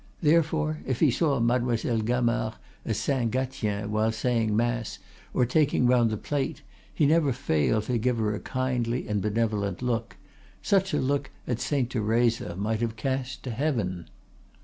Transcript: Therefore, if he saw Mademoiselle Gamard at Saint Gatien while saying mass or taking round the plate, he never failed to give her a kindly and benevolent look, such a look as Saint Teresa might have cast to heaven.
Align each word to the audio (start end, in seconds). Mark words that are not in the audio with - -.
Therefore, 0.23 0.79
if 0.87 0.99
he 0.99 1.11
saw 1.11 1.39
Mademoiselle 1.39 1.99
Gamard 2.01 2.55
at 2.87 2.95
Saint 2.95 3.29
Gatien 3.29 3.85
while 3.91 4.11
saying 4.11 4.55
mass 4.57 4.97
or 5.31 5.45
taking 5.45 5.85
round 5.85 6.09
the 6.09 6.17
plate, 6.17 6.63
he 6.91 7.05
never 7.05 7.31
failed 7.31 7.83
to 7.83 7.99
give 7.99 8.17
her 8.17 8.33
a 8.33 8.39
kindly 8.39 9.07
and 9.07 9.21
benevolent 9.21 9.83
look, 9.83 10.17
such 10.63 10.95
a 10.95 10.99
look 10.99 11.29
as 11.45 11.61
Saint 11.61 11.91
Teresa 11.91 12.55
might 12.55 12.81
have 12.81 12.95
cast 12.95 13.43
to 13.43 13.51
heaven. 13.51 14.07